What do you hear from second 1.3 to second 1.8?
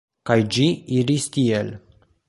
tiel.